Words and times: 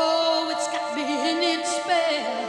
Oh, 0.00 0.48
it's 0.54 0.68
got 0.68 0.94
me 0.94 1.02
in 1.02 1.58
its 1.58 1.74
spell. 1.74 2.47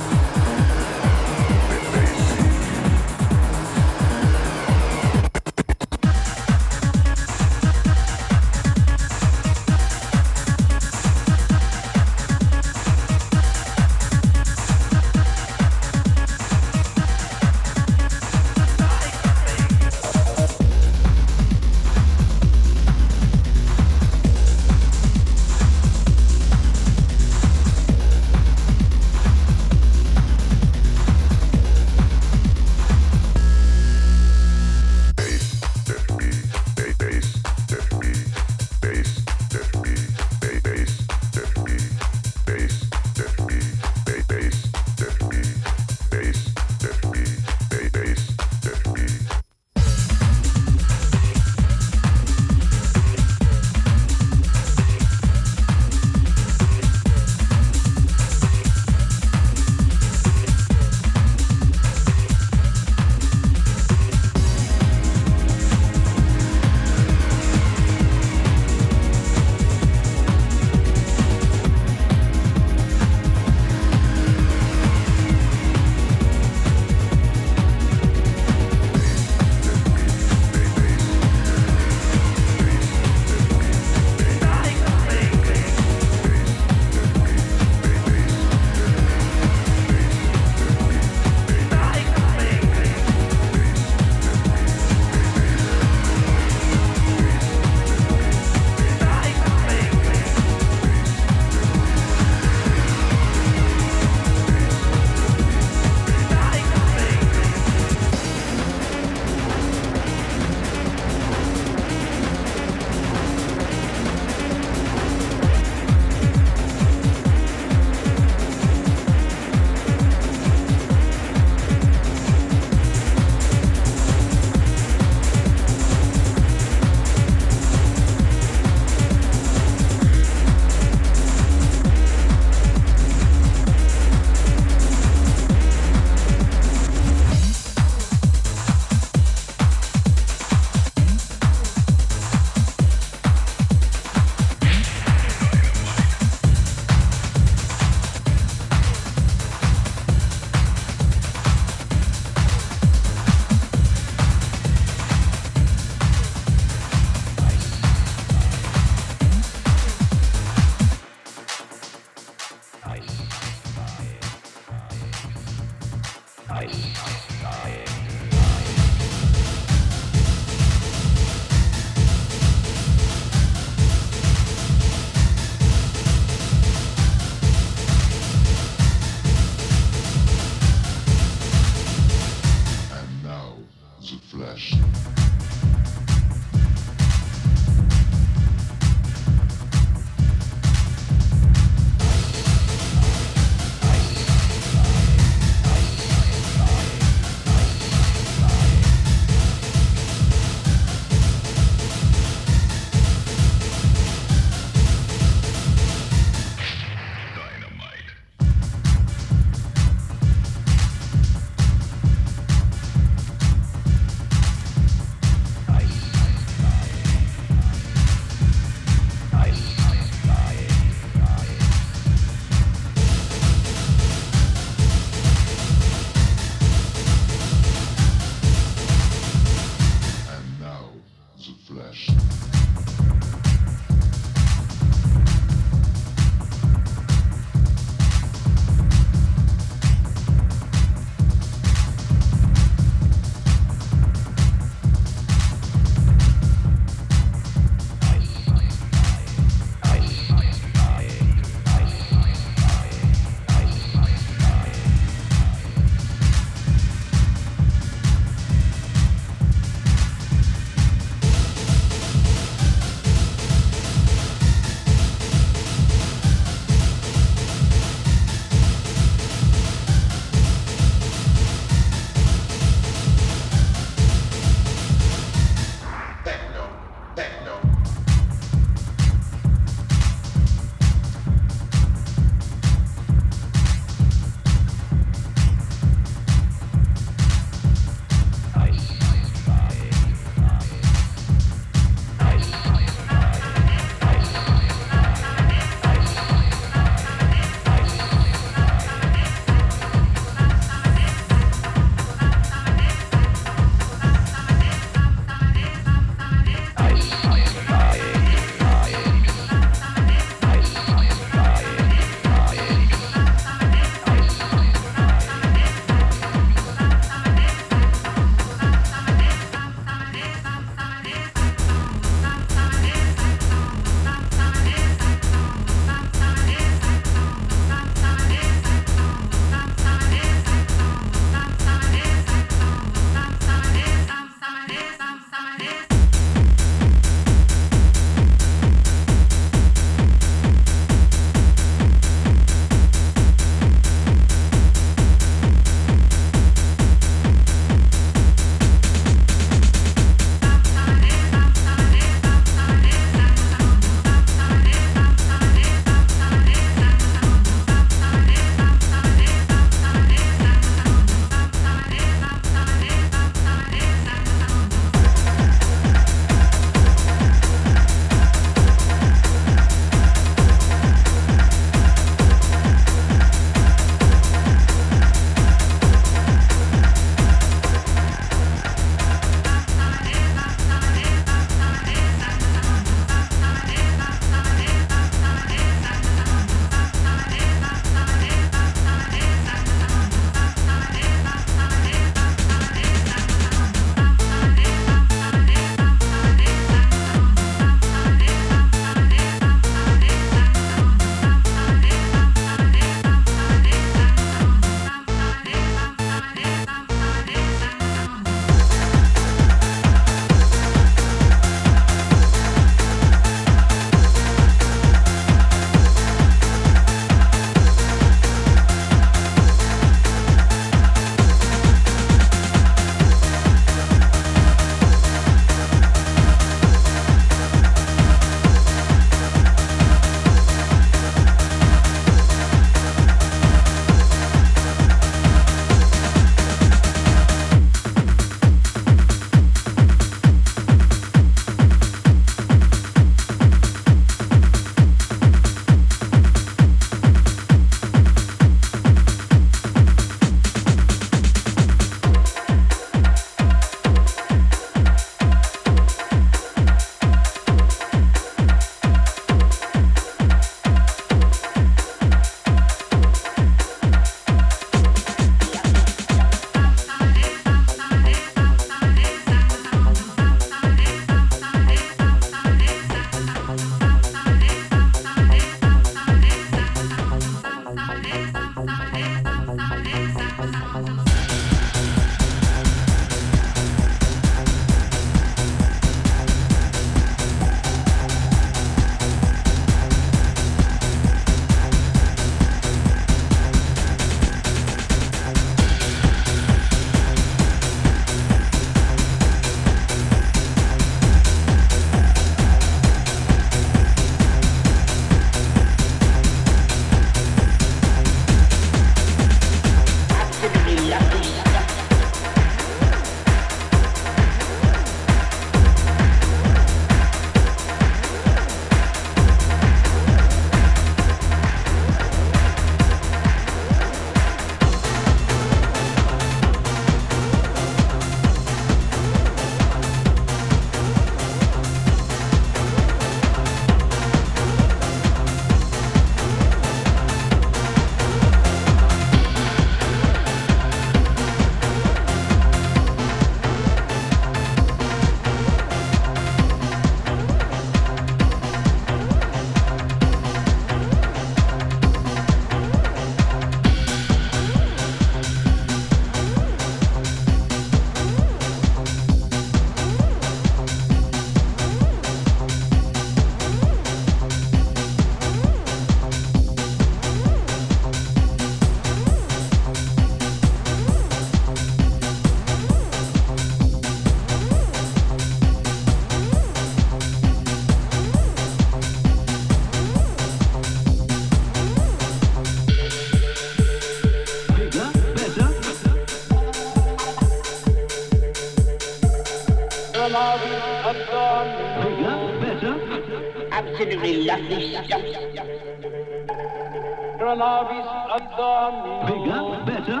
Bigger, 599.06 599.64
better. 599.64 600.00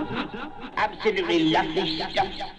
Absolutely 0.76 1.38
lovely 1.52 1.98
stuff. 2.10 2.49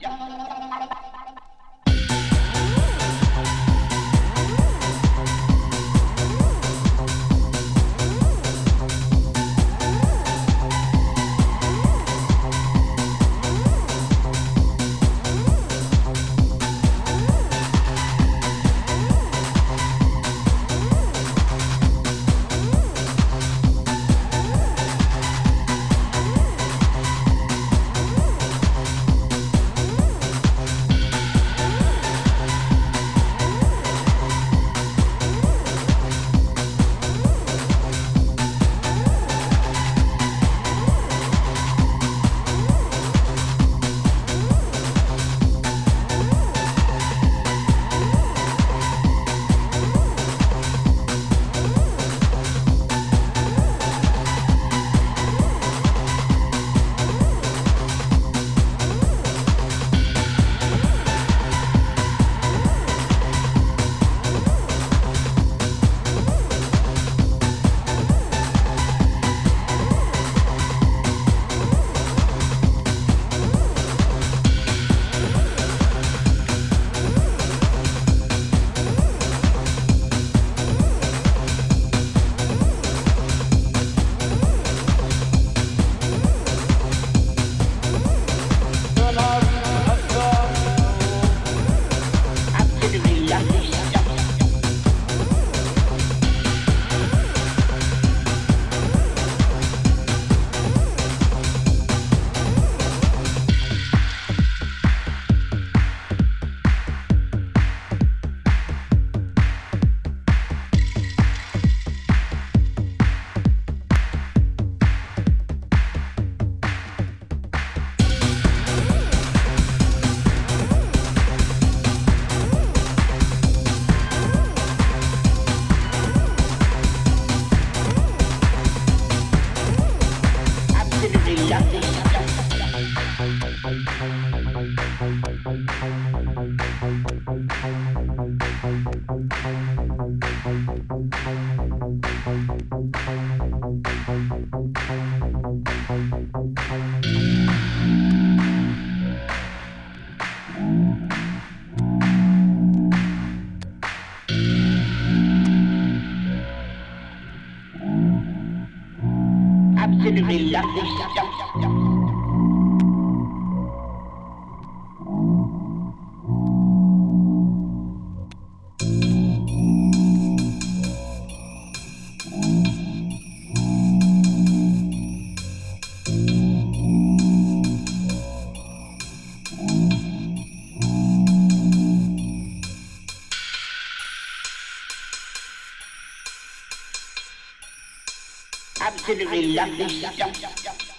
Absolutely 188.94 189.54
lovely. 189.54 190.91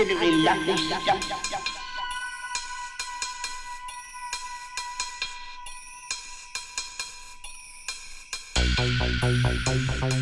السر 0.00 0.22
الذي 0.22 0.72
الشمس 0.72 1.30
Bye. 10.00 10.19